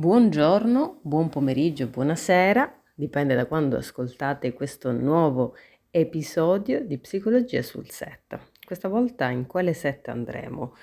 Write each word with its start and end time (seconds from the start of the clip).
Buongiorno, 0.00 1.00
buon 1.02 1.28
pomeriggio, 1.28 1.86
buonasera, 1.86 2.84
dipende 2.94 3.34
da 3.34 3.44
quando 3.44 3.76
ascoltate 3.76 4.54
questo 4.54 4.92
nuovo 4.92 5.54
episodio 5.90 6.82
di 6.82 6.96
Psicologia 6.96 7.60
sul 7.60 7.86
set. 7.90 8.38
Questa 8.64 8.88
volta 8.88 9.28
in 9.28 9.44
quale 9.46 9.74
set 9.74 10.08
andremo? 10.08 10.74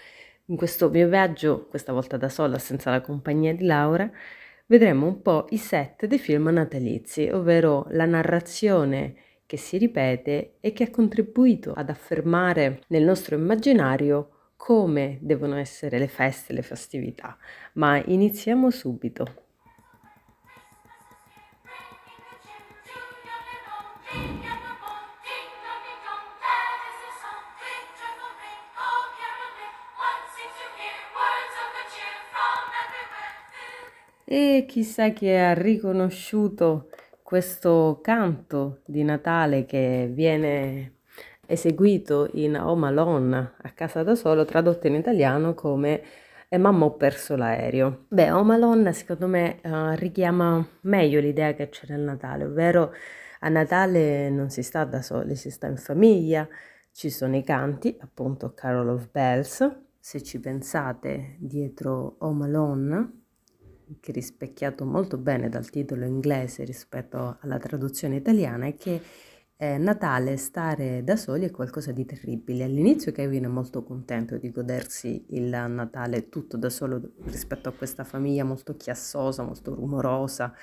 In 0.45 0.55
questo 0.55 0.91
mio 0.91 1.07
viaggio, 1.07 1.65
questa 1.65 1.93
volta 1.93 2.15
da 2.15 2.29
sola, 2.29 2.59
senza 2.59 2.91
la 2.91 3.01
compagnia 3.01 3.55
di 3.55 3.65
Laura, 3.65 4.07
vedremo 4.67 5.07
un 5.07 5.23
po' 5.23 5.47
i 5.49 5.57
set 5.57 6.05
dei 6.05 6.19
film 6.19 6.49
natalizi, 6.49 7.27
ovvero 7.27 7.87
la 7.89 8.05
narrazione 8.05 9.15
che 9.47 9.57
si 9.57 9.79
ripete 9.79 10.57
e 10.59 10.73
che 10.73 10.83
ha 10.83 10.91
contribuito 10.91 11.73
ad 11.73 11.89
affermare 11.89 12.81
nel 12.89 13.03
nostro 13.03 13.35
immaginario 13.35 14.36
come 14.57 15.19
devono 15.21 15.55
essere 15.55 15.97
le 15.99 16.07
feste, 16.07 16.51
le 16.51 16.63
festività, 16.63 17.37
ma 17.73 18.03
iniziamo 18.03 18.69
subito. 18.69 19.45
E 34.29 34.65
chissà 34.67 35.11
chi 35.11 35.29
ha 35.29 35.53
riconosciuto 35.53 36.89
questo 37.23 37.99
canto 38.01 38.81
di 38.85 39.03
Natale 39.03 39.65
che 39.65 40.09
viene 40.11 40.96
eseguito 41.47 42.29
in 42.33 42.55
Home 42.55 42.87
Alone 42.87 43.53
a 43.61 43.69
casa 43.71 44.03
da 44.03 44.15
solo, 44.15 44.45
tradotto 44.45 44.87
in 44.87 44.95
italiano 44.95 45.53
come 45.53 46.01
e 46.49 46.57
mamma 46.57 46.85
ho 46.85 46.95
perso 46.95 47.35
l'aereo. 47.35 48.05
Beh, 48.07 48.31
Home 48.31 48.53
Alone 48.53 48.93
secondo 48.93 49.27
me 49.27 49.59
uh, 49.63 49.95
richiama 49.95 50.65
meglio 50.81 51.19
l'idea 51.19 51.53
che 51.53 51.69
c'è 51.69 51.85
nel 51.89 52.01
Natale, 52.01 52.45
ovvero 52.45 52.91
a 53.39 53.49
Natale 53.49 54.29
non 54.29 54.49
si 54.49 54.63
sta 54.63 54.85
da 54.85 55.01
soli, 55.01 55.35
si 55.35 55.49
sta 55.49 55.67
in 55.67 55.77
famiglia, 55.77 56.47
ci 56.91 57.09
sono 57.09 57.35
i 57.35 57.43
canti, 57.43 57.97
appunto 57.99 58.53
Carol 58.53 58.89
of 58.89 59.09
Bells, 59.11 59.79
se 59.99 60.23
ci 60.23 60.39
pensate 60.39 61.35
dietro 61.37 62.15
Home 62.19 62.45
Alone, 62.45 63.11
che 63.99 64.11
è 64.11 64.13
rispecchiato 64.13 64.85
molto 64.85 65.17
bene 65.17 65.49
dal 65.49 65.69
titolo 65.69 66.05
inglese 66.05 66.63
rispetto 66.63 67.37
alla 67.41 67.57
traduzione 67.57 68.15
italiana, 68.15 68.67
è 68.67 68.75
che 68.75 69.01
eh, 69.57 69.77
Natale 69.79 70.37
stare 70.37 71.03
da 71.03 71.15
soli 71.15 71.45
è 71.45 71.51
qualcosa 71.51 71.91
di 71.91 72.05
terribile. 72.05 72.63
All'inizio 72.63 73.11
Kevin 73.11 73.45
è 73.45 73.47
molto 73.47 73.83
contento 73.83 74.37
di 74.37 74.51
godersi 74.51 75.25
il 75.29 75.49
Natale 75.49 76.29
tutto 76.29 76.57
da 76.57 76.69
solo 76.69 77.13
rispetto 77.25 77.69
a 77.69 77.73
questa 77.73 78.03
famiglia 78.03 78.43
molto 78.43 78.77
chiassosa, 78.77 79.43
molto 79.43 79.73
rumorosa, 79.73 80.53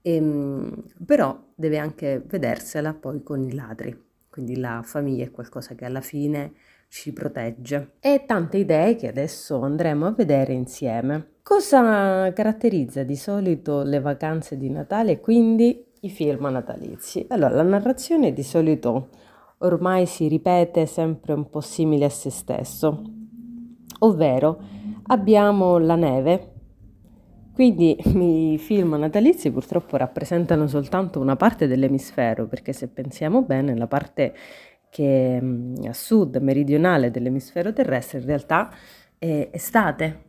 e, 0.00 0.14
ehm, 0.14 0.84
però 1.04 1.38
deve 1.54 1.78
anche 1.78 2.22
vedersela 2.24 2.94
poi 2.94 3.22
con 3.22 3.42
i 3.42 3.52
ladri. 3.52 4.08
Quindi 4.28 4.56
la 4.56 4.80
famiglia 4.84 5.24
è 5.24 5.30
qualcosa 5.32 5.74
che 5.74 5.84
alla 5.84 6.00
fine 6.00 6.52
ci 6.88 7.12
protegge. 7.12 7.94
E 8.00 8.24
tante 8.26 8.58
idee 8.58 8.94
che 8.94 9.08
adesso 9.08 9.60
andremo 9.60 10.06
a 10.06 10.12
vedere 10.12 10.52
insieme. 10.52 11.38
Cosa 11.42 12.32
caratterizza 12.32 13.02
di 13.02 13.16
solito 13.16 13.82
le 13.82 13.98
vacanze 13.98 14.56
di 14.56 14.70
Natale 14.70 15.18
quindi 15.18 15.84
i 16.00 16.10
film 16.10 16.46
natalizi. 16.46 17.24
Allora, 17.28 17.54
la 17.54 17.62
narrazione 17.62 18.32
di 18.32 18.42
solito 18.42 19.08
ormai 19.58 20.06
si 20.06 20.28
ripete 20.28 20.86
sempre 20.86 21.32
un 21.32 21.48
po' 21.50 21.60
simile 21.60 22.06
a 22.06 22.10
se 22.10 22.30
stesso, 22.30 23.02
ovvero 24.00 24.60
abbiamo 25.08 25.78
la 25.78 25.96
neve, 25.96 26.52
quindi 27.52 27.96
i 28.54 28.58
film 28.58 28.94
natalizi 28.94 29.50
purtroppo 29.50 29.96
rappresentano 29.96 30.66
soltanto 30.66 31.20
una 31.20 31.36
parte 31.36 31.66
dell'emisfero, 31.66 32.46
perché 32.46 32.72
se 32.72 32.88
pensiamo 32.88 33.42
bene, 33.42 33.76
la 33.76 33.86
parte 33.86 34.34
che 34.88 35.38
è 35.82 35.86
a 35.86 35.92
sud, 35.92 36.36
meridionale 36.36 37.10
dell'emisfero 37.10 37.72
terrestre, 37.72 38.18
in 38.18 38.26
realtà 38.26 38.70
è 39.18 39.50
estate. 39.52 40.28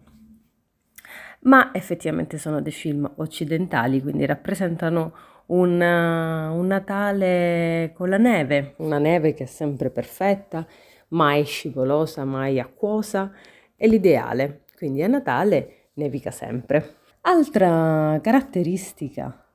Ma 1.43 1.71
effettivamente 1.73 2.37
sono 2.37 2.61
dei 2.61 2.71
film 2.71 3.09
occidentali, 3.15 4.01
quindi 4.01 4.25
rappresentano 4.25 5.13
un, 5.47 5.81
un 5.81 6.67
Natale 6.67 7.91
con 7.93 8.09
la 8.09 8.17
neve, 8.17 8.75
una 8.77 8.99
neve 8.99 9.33
che 9.33 9.43
è 9.43 9.47
sempre 9.47 9.89
perfetta, 9.89 10.65
mai 11.09 11.43
scivolosa, 11.43 12.23
mai 12.25 12.59
acquosa, 12.59 13.31
è 13.75 13.87
l'ideale, 13.87 14.65
quindi 14.77 15.03
a 15.03 15.07
Natale 15.07 15.89
nevica 15.93 16.31
sempre. 16.31 16.95
Altra 17.21 18.19
caratteristica 18.21 19.45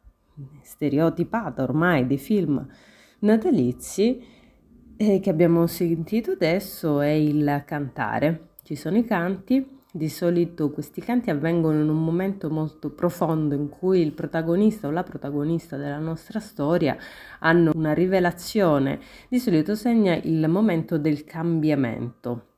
stereotipata 0.62 1.62
ormai 1.62 2.06
dei 2.06 2.18
film 2.18 2.66
natalizi 3.20 4.22
eh, 4.96 5.20
che 5.20 5.30
abbiamo 5.30 5.66
sentito 5.66 6.32
adesso 6.32 7.00
è 7.00 7.08
il 7.08 7.62
cantare. 7.66 8.50
Ci 8.62 8.74
sono 8.74 8.96
i 8.96 9.04
canti 9.04 9.75
di 9.90 10.08
solito 10.08 10.70
questi 10.70 11.00
canti 11.00 11.30
avvengono 11.30 11.80
in 11.80 11.88
un 11.88 12.04
momento 12.04 12.50
molto 12.50 12.90
profondo 12.90 13.54
in 13.54 13.68
cui 13.68 14.00
il 14.00 14.12
protagonista 14.12 14.88
o 14.88 14.90
la 14.90 15.02
protagonista 15.02 15.76
della 15.76 15.98
nostra 15.98 16.40
storia 16.40 16.96
hanno 17.38 17.72
una 17.74 17.94
rivelazione, 17.94 19.00
di 19.28 19.38
solito 19.38 19.74
segna 19.74 20.14
il 20.14 20.46
momento 20.48 20.98
del 20.98 21.24
cambiamento. 21.24 22.55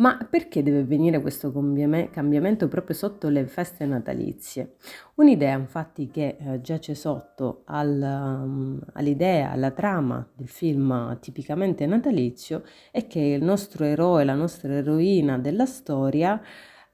Ma 0.00 0.16
perché 0.28 0.62
deve 0.62 0.78
avvenire 0.78 1.20
questo 1.20 1.52
cambiamento 1.52 2.68
proprio 2.68 2.96
sotto 2.96 3.28
le 3.28 3.46
feste 3.46 3.84
natalizie? 3.84 4.76
Un'idea 5.16 5.54
infatti 5.58 6.08
che 6.08 6.38
eh, 6.40 6.60
giace 6.62 6.94
sotto 6.94 7.64
al, 7.66 8.00
um, 8.00 8.80
all'idea, 8.94 9.50
alla 9.50 9.70
trama 9.72 10.26
del 10.34 10.48
film 10.48 11.18
tipicamente 11.20 11.84
natalizio 11.84 12.62
è 12.90 13.06
che 13.06 13.20
il 13.20 13.44
nostro 13.44 13.84
eroe, 13.84 14.24
la 14.24 14.34
nostra 14.34 14.72
eroina 14.72 15.36
della 15.38 15.66
storia 15.66 16.40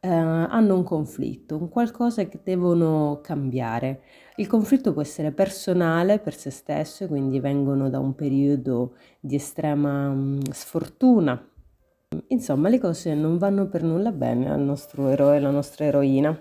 eh, 0.00 0.08
hanno 0.08 0.74
un 0.74 0.82
conflitto, 0.82 1.56
un 1.56 1.68
qualcosa 1.68 2.24
che 2.24 2.40
devono 2.42 3.20
cambiare. 3.22 4.02
Il 4.34 4.48
conflitto 4.48 4.92
può 4.92 5.02
essere 5.02 5.30
personale 5.30 6.18
per 6.18 6.34
se 6.34 6.50
stesso, 6.50 7.06
quindi 7.06 7.38
vengono 7.38 7.88
da 7.88 8.00
un 8.00 8.16
periodo 8.16 8.96
di 9.20 9.36
estrema 9.36 10.08
um, 10.08 10.42
sfortuna 10.50 11.50
Insomma, 12.28 12.68
le 12.68 12.78
cose 12.78 13.14
non 13.14 13.38
vanno 13.38 13.66
per 13.66 13.82
nulla 13.82 14.12
bene 14.12 14.50
al 14.50 14.60
nostro 14.60 15.08
eroe, 15.08 15.36
alla 15.36 15.50
nostra 15.50 15.84
eroina. 15.84 16.38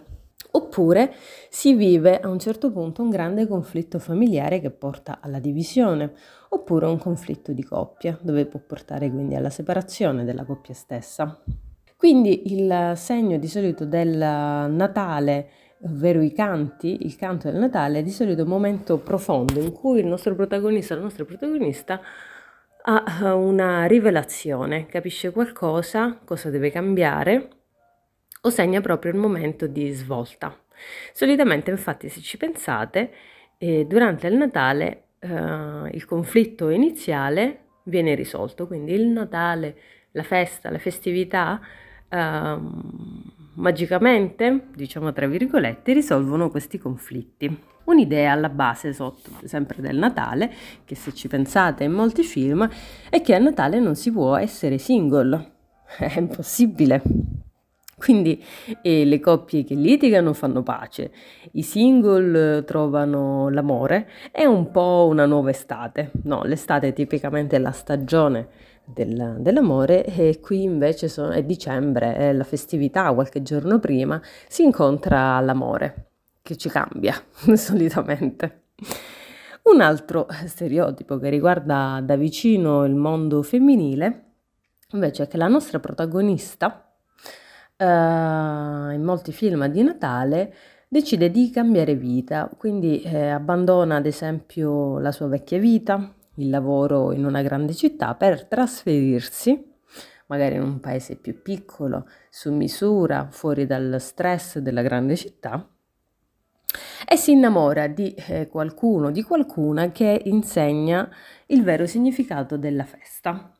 Oppure 0.52 1.13
si 1.50 1.74
vive 1.74 2.19
a 2.19 2.30
un 2.30 2.40
certo 2.40 2.72
punto 2.72 3.02
un 3.02 3.09
grande 3.09 3.46
conflitto 3.46 4.00
familiare 4.00 4.62
che 4.62 4.72
porta 4.72 5.19
alla 5.22 5.40
divisione, 5.40 6.14
oppure 6.50 6.85
un 6.85 6.97
conflitto 6.97 7.52
di 7.52 7.64
coppia, 7.64 8.18
dove 8.22 8.46
può 8.46 8.62
portare 8.66 9.09
quindi 9.09 9.35
alla 9.35 9.50
separazione 9.50 10.24
della 10.24 10.46
coppia 10.46 10.74
stessa. 10.74 11.41
Quindi 11.97 12.53
il 12.53 12.94
segno 12.96 13.38
di 13.38 13.47
solito 13.47 13.85
del 13.85 14.18
Natale, 14.18 15.50
ovvero 15.81 16.22
i 16.22 16.31
canti, 16.31 17.06
il 17.06 17.16
canto 17.16 17.50
del 17.50 17.59
Natale, 17.59 18.00
è 18.00 18.03
di 18.03 18.12
solito 18.12 18.44
un 18.44 18.50
momento 18.50 18.97
profondo 18.97 19.59
in 19.59 19.72
cui 19.72 20.00
il 20.00 20.08
nostro 20.08 20.35
protagonista, 20.35 20.96
la 20.96 21.02
nostra 21.02 21.25
protagonista, 21.25 22.00
ha 22.88 23.34
una 23.34 23.85
rivelazione, 23.85 24.85
capisce 24.85 25.31
qualcosa, 25.31 26.19
cosa 26.23 26.50
deve 26.50 26.69
cambiare 26.69 27.50
o 28.41 28.50
segna 28.50 28.79
proprio 28.79 29.12
il 29.12 29.18
momento 29.18 29.66
di 29.66 29.91
svolta. 29.91 30.56
Solitamente, 31.12 31.72
infatti, 31.72 32.09
se 32.09 32.22
ci 32.22 32.38
pensate, 32.38 33.12
eh, 33.57 33.85
durante 33.85 34.28
il 34.28 34.35
Natale 34.35 35.07
eh, 35.19 35.90
il 35.91 36.06
conflitto 36.06 36.69
iniziale 36.69 37.63
viene 37.85 38.13
risolto, 38.13 38.68
quindi 38.68 38.94
il 38.94 39.07
Natale, 39.07 39.75
la 40.12 40.23
festa, 40.23 40.69
la 40.69 40.78
festività, 40.78 41.59
eh, 42.07 42.59
magicamente, 43.55 44.67
diciamo 44.75 45.11
tra 45.11 45.27
virgolette, 45.27 45.93
risolvono 45.93 46.49
questi 46.49 46.78
conflitti 46.78 47.73
un'idea 47.85 48.31
alla 48.31 48.49
base 48.49 48.93
sotto, 48.93 49.29
sempre 49.46 49.81
del 49.81 49.97
Natale, 49.97 50.52
che 50.85 50.96
se 50.96 51.13
ci 51.13 51.28
pensate 51.28 51.84
in 51.84 51.91
molti 51.91 52.23
film, 52.23 52.67
è 53.09 53.22
che 53.22 53.35
a 53.35 53.40
Natale 53.40 53.79
non 53.79 53.96
si 53.96 54.11
può 54.11 54.35
essere 54.35 54.78
single, 54.78 55.52
è 55.97 56.17
impossibile. 56.17 57.02
Quindi 57.97 58.43
eh, 58.81 59.05
le 59.05 59.19
coppie 59.22 59.63
che 59.63 59.73
litigano 59.73 60.34
fanno 60.34 60.63
pace, 60.63 61.11
i 61.53 61.63
single 61.63 62.66
trovano 62.66 63.49
l'amore, 63.49 64.09
è 64.31 64.43
un 64.43 64.69
po' 64.69 65.08
una 65.09 65.25
nuova 65.25 65.51
estate. 65.51 66.11
No, 66.23 66.43
l'estate 66.43 66.90
è 66.90 66.93
tipicamente 66.93 67.58
la 67.58 67.72
stagione 67.72 68.47
del, 68.85 69.37
dell'amore 69.40 70.05
e 70.05 70.40
qui 70.40 70.64
invece 70.64 71.08
sono, 71.08 71.32
è 71.32 71.43
dicembre, 71.43 72.16
è 72.16 72.34
la 72.34 72.43
festività, 72.43 73.14
qualche 73.14 73.41
giorno 73.41 73.79
prima 73.79 74.22
si 74.47 74.64
incontra 74.64 75.40
l'amore 75.40 76.09
che 76.41 76.55
ci 76.55 76.70
cambia 76.70 77.16
solitamente. 77.55 78.64
Un 79.64 79.82
altro 79.82 80.28
stereotipo 80.46 81.17
che 81.17 81.29
riguarda 81.29 81.99
da 82.03 82.16
vicino 82.16 82.85
il 82.85 82.93
mondo 82.93 83.41
femminile 83.41 84.22
invece 84.91 85.23
è 85.23 85.28
che 85.28 85.37
la 85.37 85.47
nostra 85.47 85.79
protagonista 85.79 86.87
uh, 87.78 87.84
in 87.84 89.02
molti 89.03 89.32
film 89.32 89.66
di 89.67 89.84
Natale 89.84 90.53
decide 90.87 91.32
di 91.32 91.49
cambiare 91.49 91.96
vita, 91.96 92.49
quindi 92.58 93.02
eh, 93.02 93.29
abbandona 93.29 93.97
ad 93.97 94.05
esempio 94.05 94.99
la 94.99 95.11
sua 95.11 95.28
vecchia 95.28 95.58
vita, 95.58 96.14
il 96.35 96.49
lavoro 96.49 97.11
in 97.11 97.26
una 97.26 97.41
grande 97.41 97.73
città 97.73 98.16
per 98.16 98.46
trasferirsi 98.46 99.73
magari 100.28 100.55
in 100.55 100.61
un 100.61 100.79
paese 100.79 101.17
più 101.17 101.41
piccolo, 101.41 102.08
su 102.29 102.52
misura, 102.52 103.28
fuori 103.29 103.66
dal 103.66 103.97
stress 103.99 104.58
della 104.58 104.82
grande 104.82 105.16
città 105.16 105.70
e 107.08 107.16
si 107.16 107.32
innamora 107.32 107.87
di 107.87 108.14
eh, 108.14 108.47
qualcuno, 108.47 109.11
di 109.11 109.22
qualcuna 109.22 109.91
che 109.91 110.22
insegna 110.26 111.09
il 111.47 111.64
vero 111.64 111.85
significato 111.85 112.58
della 112.58 112.84
festa. 112.84 113.54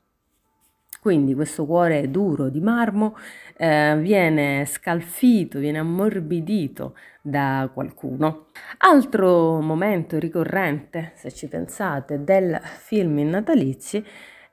Quindi 1.06 1.36
questo 1.36 1.68
cuore 1.68 2.10
duro 2.10 2.50
di 2.50 2.60
marmo 2.60 3.16
eh, 3.58 3.96
viene 4.00 4.66
scalfito, 4.66 5.60
viene 5.60 5.78
ammorbidito 5.78 6.96
da 7.22 7.70
qualcuno. 7.72 8.48
Altro 8.80 9.62
momento 9.62 10.18
ricorrente, 10.18 11.12
se 11.14 11.32
ci 11.32 11.48
pensate, 11.48 12.24
del 12.24 12.60
film 12.64 13.20
in 13.20 13.30
natalizi 13.30 14.04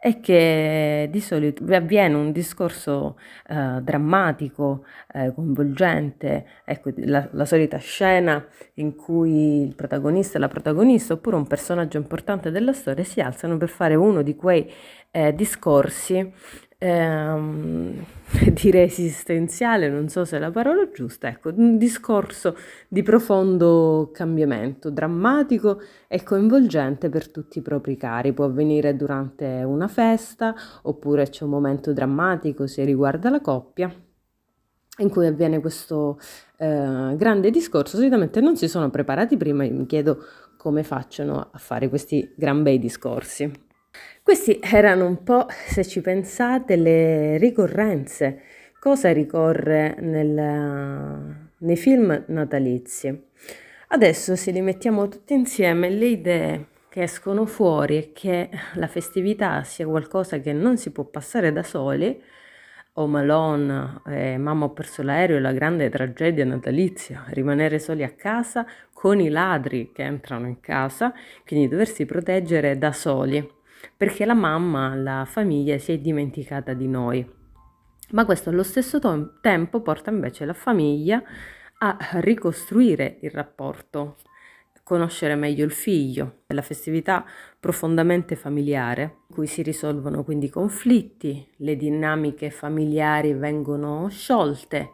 è 0.02 0.18
che 0.18 1.06
di 1.12 1.20
solito 1.20 1.62
avviene 1.72 2.16
un 2.16 2.32
discorso 2.32 3.16
eh, 3.46 3.78
drammatico, 3.80 4.84
eh, 5.14 5.32
coinvolgente, 5.32 6.44
ecco 6.64 6.90
la, 6.96 7.28
la, 7.30 7.44
solita 7.44 7.78
scena 7.78 8.44
in 8.74 8.96
cui 8.96 9.62
il 9.62 9.76
protagonista 9.76 10.38
e 10.38 10.40
la 10.40 10.48
protagonista 10.48 11.12
oppure 11.12 11.36
un 11.36 11.46
personaggio 11.46 11.98
importante 11.98 12.50
della 12.50 12.72
storia 12.72 13.04
si 13.04 13.20
alzano 13.20 13.56
per 13.56 13.68
fare 13.68 13.94
uno 13.94 14.22
di 14.22 14.34
quei 14.34 14.68
eh, 15.12 15.32
discorsi 15.36 16.32
ehm, 16.82 18.04
dire 18.52 18.82
esistenziale, 18.82 19.88
non 19.88 20.08
so 20.08 20.24
se 20.24 20.36
è 20.36 20.40
la 20.40 20.50
parola 20.50 20.90
giusta, 20.90 21.28
ecco, 21.28 21.50
un 21.54 21.78
discorso 21.78 22.56
di 22.88 23.02
profondo 23.02 24.10
cambiamento, 24.12 24.90
drammatico 24.90 25.80
e 26.08 26.22
coinvolgente 26.22 27.08
per 27.08 27.30
tutti 27.30 27.58
i 27.58 27.62
propri 27.62 27.96
cari. 27.96 28.32
Può 28.32 28.46
avvenire 28.46 28.96
durante 28.96 29.62
una 29.64 29.88
festa 29.88 30.54
oppure 30.82 31.28
c'è 31.28 31.44
un 31.44 31.50
momento 31.50 31.92
drammatico 31.92 32.66
se 32.66 32.84
riguarda 32.84 33.30
la 33.30 33.40
coppia 33.40 33.92
in 34.98 35.08
cui 35.08 35.26
avviene 35.26 35.60
questo 35.60 36.18
eh, 36.56 37.14
grande 37.16 37.50
discorso. 37.50 37.96
Solitamente 37.96 38.40
non 38.40 38.56
si 38.56 38.68
sono 38.68 38.90
preparati 38.90 39.36
prima 39.36 39.64
e 39.64 39.70
mi 39.70 39.86
chiedo 39.86 40.24
come 40.56 40.82
facciano 40.82 41.48
a 41.50 41.58
fare 41.58 41.88
questi 41.88 42.32
gran 42.36 42.62
bei 42.62 42.78
discorsi. 42.78 43.70
Questi 44.22 44.60
erano 44.62 45.04
un 45.04 45.24
po', 45.24 45.46
se 45.48 45.84
ci 45.84 46.00
pensate, 46.00 46.76
le 46.76 47.38
ricorrenze. 47.38 48.40
Cosa 48.78 49.12
ricorre 49.12 49.96
nel, 49.98 51.50
nei 51.58 51.76
film 51.76 52.24
natalizi? 52.28 53.24
Adesso 53.88 54.36
se 54.36 54.52
li 54.52 54.60
mettiamo 54.60 55.08
tutti 55.08 55.34
insieme, 55.34 55.90
le 55.90 56.06
idee 56.06 56.66
che 56.88 57.02
escono 57.02 57.46
fuori 57.46 57.96
e 57.98 58.12
che 58.12 58.48
la 58.74 58.86
festività 58.86 59.64
sia 59.64 59.86
qualcosa 59.86 60.38
che 60.38 60.52
non 60.52 60.78
si 60.78 60.92
può 60.92 61.04
passare 61.04 61.52
da 61.52 61.64
soli, 61.64 62.22
o 62.94 63.06
Malone, 63.06 64.02
eh, 64.06 64.38
Mamma 64.38 64.66
ho 64.66 64.70
perso 64.70 65.02
l'aereo, 65.02 65.40
la 65.40 65.52
grande 65.52 65.88
tragedia 65.90 66.44
natalizia, 66.44 67.24
rimanere 67.30 67.78
soli 67.78 68.04
a 68.04 68.10
casa 68.10 68.64
con 68.92 69.18
i 69.18 69.28
ladri 69.28 69.90
che 69.92 70.04
entrano 70.04 70.46
in 70.46 70.60
casa, 70.60 71.12
quindi 71.44 71.68
doversi 71.68 72.06
proteggere 72.06 72.78
da 72.78 72.92
soli 72.92 73.60
perché 73.96 74.24
la 74.24 74.34
mamma, 74.34 74.94
la 74.94 75.24
famiglia 75.26 75.78
si 75.78 75.92
è 75.92 75.98
dimenticata 75.98 76.72
di 76.72 76.88
noi. 76.88 77.40
Ma 78.10 78.24
questo 78.24 78.50
allo 78.50 78.62
stesso 78.62 78.98
to- 78.98 79.38
tempo 79.40 79.80
porta 79.80 80.10
invece 80.10 80.44
la 80.44 80.54
famiglia 80.54 81.22
a 81.78 81.96
ricostruire 82.14 83.18
il 83.22 83.30
rapporto, 83.30 84.16
conoscere 84.84 85.34
meglio 85.34 85.64
il 85.64 85.70
figlio, 85.70 86.42
la 86.48 86.62
festività 86.62 87.24
profondamente 87.58 88.36
familiare, 88.36 89.02
in 89.28 89.34
cui 89.34 89.46
si 89.46 89.62
risolvono 89.62 90.24
quindi 90.24 90.46
i 90.46 90.50
conflitti, 90.50 91.46
le 91.56 91.76
dinamiche 91.76 92.50
familiari 92.50 93.32
vengono 93.32 94.08
sciolte. 94.10 94.90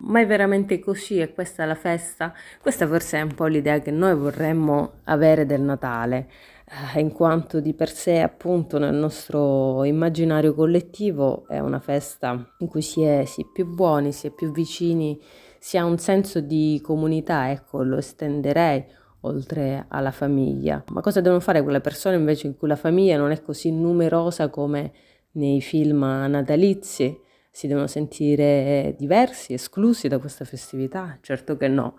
Ma 0.00 0.20
è 0.20 0.26
veramente 0.26 0.78
così? 0.78 1.18
È 1.18 1.32
questa 1.32 1.64
la 1.64 1.74
festa? 1.74 2.34
Questa 2.60 2.86
forse 2.86 3.18
è 3.18 3.22
un 3.22 3.34
po' 3.34 3.46
l'idea 3.46 3.78
che 3.80 3.90
noi 3.90 4.14
vorremmo 4.14 5.00
avere 5.04 5.46
del 5.46 5.60
Natale. 5.60 6.28
Eh, 6.64 7.00
in 7.00 7.12
quanto 7.12 7.60
di 7.60 7.74
per 7.74 7.90
sé 7.90 8.20
appunto 8.20 8.78
nel 8.78 8.94
nostro 8.94 9.84
immaginario 9.84 10.54
collettivo 10.54 11.46
è 11.48 11.58
una 11.58 11.80
festa 11.80 12.54
in 12.58 12.68
cui 12.68 12.82
si 12.82 13.02
è, 13.02 13.24
si 13.24 13.42
è 13.42 13.46
più 13.52 13.66
buoni, 13.66 14.12
si 14.12 14.28
è 14.28 14.30
più 14.30 14.52
vicini, 14.52 15.20
si 15.58 15.76
ha 15.76 15.84
un 15.84 15.98
senso 15.98 16.40
di 16.40 16.80
comunità, 16.82 17.50
ecco, 17.50 17.82
lo 17.82 17.96
estenderei 17.98 18.84
oltre 19.20 19.86
alla 19.88 20.10
famiglia. 20.12 20.82
Ma 20.88 21.00
cosa 21.00 21.20
devono 21.20 21.40
fare 21.40 21.62
quelle 21.62 21.80
persone 21.80 22.16
invece 22.16 22.46
in 22.46 22.56
cui 22.56 22.68
la 22.68 22.76
famiglia 22.76 23.16
non 23.16 23.30
è 23.32 23.42
così 23.42 23.70
numerosa 23.70 24.48
come 24.48 24.92
nei 25.32 25.60
film 25.60 26.00
natalizi? 26.00 27.18
Si 27.50 27.66
devono 27.66 27.86
sentire 27.86 28.94
diversi, 28.98 29.52
esclusi 29.52 30.08
da 30.08 30.18
questa 30.18 30.44
festività? 30.44 31.18
Certo 31.20 31.56
che 31.56 31.68
no. 31.68 31.96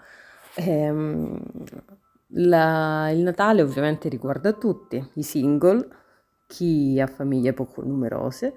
Ehm, 0.56 1.40
la, 2.34 3.10
il 3.12 3.20
Natale 3.20 3.62
ovviamente 3.62 4.10
riguarda 4.10 4.54
tutti, 4.54 5.06
i 5.16 5.24
single, 5.24 5.88
chi 6.48 7.00
ha 7.00 7.08
famiglie 7.08 7.54
poco 7.54 7.84
numerose, 7.84 8.54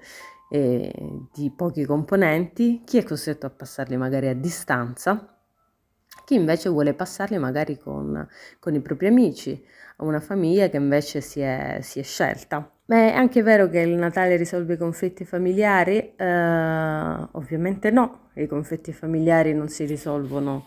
di 0.49 1.51
pochi 1.55 1.83
componenti, 1.83 2.83
chi 2.85 2.97
è 2.97 3.03
costretto 3.03 3.45
a 3.45 3.49
passarli 3.49 3.97
magari 3.97 4.27
a 4.29 4.33
distanza, 4.33 5.37
chi 6.23 6.35
invece 6.35 6.69
vuole 6.69 6.93
passarli 6.93 7.37
magari 7.37 7.77
con, 7.77 8.27
con 8.59 8.73
i 8.73 8.81
propri 8.81 9.07
amici, 9.07 9.63
una 9.97 10.19
famiglia 10.19 10.69
che 10.69 10.77
invece 10.77 11.21
si 11.21 11.39
è, 11.39 11.79
si 11.81 11.99
è, 11.99 12.03
scelta. 12.03 12.69
Ma 12.85 12.95
è 12.95 13.13
anche 13.13 13.41
vero 13.41 13.69
che 13.69 13.79
il 13.79 13.95
Natale 13.95 14.35
risolve 14.35 14.75
i 14.75 14.77
conflitti 14.77 15.25
familiari? 15.25 16.13
Uh, 16.17 17.27
ovviamente 17.31 17.91
no, 17.91 18.29
i 18.35 18.47
conflitti 18.47 18.93
familiari 18.93 19.53
non 19.53 19.67
si 19.69 19.85
risolvono 19.85 20.65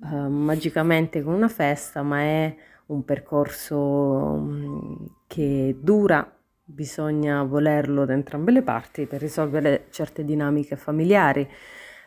uh, 0.00 0.28
magicamente 0.28 1.22
con 1.22 1.34
una 1.34 1.48
festa, 1.48 2.02
ma 2.02 2.20
è 2.20 2.56
un 2.86 3.04
percorso 3.04 3.76
um, 3.76 5.06
che 5.26 5.76
dura, 5.80 6.30
bisogna 6.64 7.42
volerlo 7.42 8.04
da 8.04 8.12
entrambe 8.12 8.52
le 8.52 8.62
parti 8.62 9.06
per 9.06 9.20
risolvere 9.20 9.86
certe 9.90 10.24
dinamiche 10.24 10.76
familiari, 10.76 11.48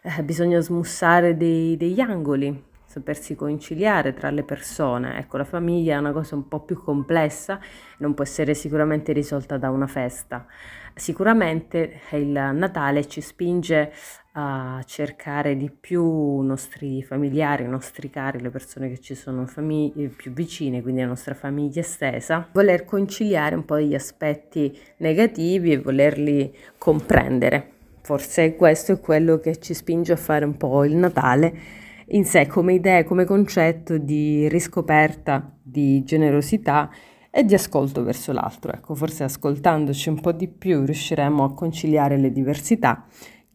eh, 0.03 0.23
bisogna 0.23 0.59
smussare 0.59 1.35
dei, 1.37 1.77
degli 1.77 1.99
angoli, 1.99 2.69
sapersi 2.91 3.35
conciliare 3.35 4.13
tra 4.13 4.29
le 4.31 4.43
persone. 4.43 5.17
Ecco, 5.17 5.37
la 5.37 5.45
famiglia 5.45 5.95
è 5.95 5.97
una 5.97 6.11
cosa 6.11 6.35
un 6.35 6.49
po' 6.49 6.59
più 6.59 6.77
complessa, 6.77 7.57
non 7.99 8.13
può 8.13 8.25
essere 8.25 8.53
sicuramente 8.53 9.13
risolta 9.13 9.57
da 9.57 9.69
una 9.69 9.87
festa. 9.87 10.45
Sicuramente 10.93 12.01
il 12.11 12.27
Natale 12.27 13.07
ci 13.07 13.21
spinge 13.21 13.93
a 14.33 14.81
cercare 14.85 15.55
di 15.55 15.71
più 15.71 16.41
i 16.41 16.45
nostri 16.45 17.01
familiari, 17.01 17.63
i 17.63 17.69
nostri 17.69 18.09
cari, 18.09 18.41
le 18.41 18.49
persone 18.49 18.89
che 18.89 18.99
ci 18.99 19.15
sono 19.15 19.45
famiglie 19.45 20.09
più 20.09 20.33
vicine, 20.33 20.81
quindi 20.81 20.99
la 20.99 21.07
nostra 21.07 21.33
famiglia 21.33 21.79
estesa, 21.79 22.45
voler 22.51 22.83
conciliare 22.83 23.55
un 23.55 23.63
po' 23.63 23.79
gli 23.79 23.95
aspetti 23.95 24.77
negativi 24.97 25.71
e 25.71 25.79
volerli 25.79 26.53
comprendere. 26.77 27.69
Forse 28.01 28.57
questo 28.57 28.91
è 28.91 28.99
quello 28.99 29.39
che 29.39 29.59
ci 29.59 29.73
spinge 29.73 30.11
a 30.11 30.17
fare 30.17 30.43
un 30.43 30.57
po' 30.57 30.83
il 30.83 30.95
Natale 30.97 31.79
in 32.07 32.25
sé 32.25 32.47
come 32.47 32.73
idea, 32.73 33.03
come 33.03 33.25
concetto 33.25 33.97
di 33.97 34.47
riscoperta 34.49 35.55
di 35.61 36.03
generosità 36.03 36.89
e 37.29 37.45
di 37.45 37.53
ascolto 37.53 38.03
verso 38.03 38.31
l'altro. 38.33 38.73
Ecco, 38.73 38.93
forse 38.93 39.23
ascoltandoci 39.23 40.09
un 40.09 40.19
po' 40.19 40.31
di 40.31 40.47
più 40.47 40.83
riusciremo 40.83 41.43
a 41.43 41.53
conciliare 41.53 42.17
le 42.17 42.31
diversità 42.31 43.05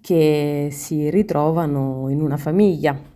che 0.00 0.68
si 0.70 1.10
ritrovano 1.10 2.08
in 2.08 2.20
una 2.20 2.36
famiglia. 2.36 3.14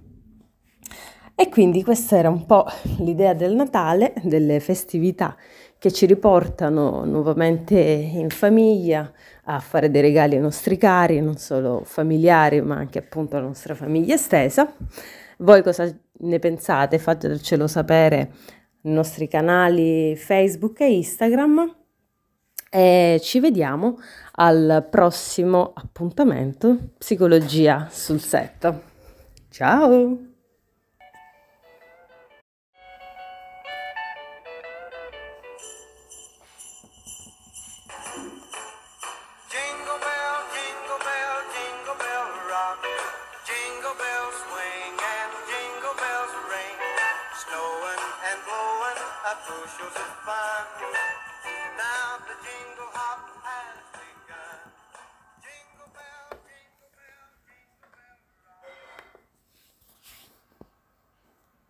E 1.41 1.49
quindi 1.49 1.83
questa 1.83 2.19
era 2.19 2.29
un 2.29 2.45
po' 2.45 2.67
l'idea 2.99 3.33
del 3.33 3.55
Natale, 3.55 4.13
delle 4.25 4.61
festività 4.61 5.35
che 5.79 5.91
ci 5.91 6.05
riportano 6.05 7.07
nuovamente 7.07 7.81
in 7.81 8.29
famiglia 8.29 9.11
a 9.45 9.59
fare 9.59 9.91
dei 9.91 10.03
regali 10.03 10.35
ai 10.35 10.43
nostri 10.43 10.77
cari, 10.77 11.19
non 11.23 11.39
solo 11.39 11.81
familiari, 11.83 12.61
ma 12.61 12.77
anche 12.77 12.99
appunto 12.99 13.39
alla 13.39 13.47
nostra 13.47 13.75
famiglia 13.75 14.17
estesa. 14.17 14.71
Voi 15.39 15.63
cosa 15.63 15.91
ne 16.19 16.39
pensate? 16.39 16.99
Fatecelo 16.99 17.67
sapere 17.67 18.33
nei 18.83 18.93
nostri 18.93 19.27
canali 19.27 20.15
Facebook 20.17 20.83
e 20.83 20.93
Instagram 20.93 21.75
e 22.71 23.19
ci 23.23 23.41
vediamo 23.41 23.99
al 24.33 24.87
prossimo 24.91 25.73
appuntamento 25.75 26.77
Psicologia 26.99 27.89
sul 27.91 28.21
set. 28.21 28.75
Ciao! 29.49 30.30
Jingle 43.51 43.99
bells 43.99 44.37
swing 44.47 44.95
and 44.95 45.33
jingle 45.51 45.97
bells 45.99 46.35
ring, 46.55 46.79
snowing 47.35 48.05
and 48.31 48.39
blowing 48.47 49.01
a 49.27 49.35
bushels 49.43 49.97
of 49.99 50.11
fun. 50.23 50.67
Now 51.75 52.23
the 52.31 52.37
jingle 52.47 52.90